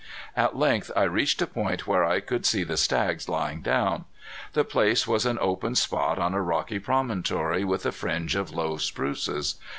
At 0.35 0.57
length 0.57 0.89
I 0.95 1.03
reached 1.03 1.43
a 1.43 1.45
point 1.45 1.85
where 1.85 2.03
I 2.03 2.21
could 2.21 2.43
see 2.43 2.63
the 2.63 2.75
stags 2.75 3.29
lying 3.29 3.61
down. 3.61 4.05
The 4.53 4.63
place 4.63 5.05
was 5.07 5.27
an 5.27 5.37
open 5.39 5.75
spot 5.75 6.17
on 6.17 6.33
a 6.33 6.41
rocky 6.41 6.79
promonotory 6.79 7.63
with 7.63 7.85
a 7.85 7.91
fringe 7.91 8.35
of 8.35 8.49
low 8.49 8.77
spruces. 8.77 9.57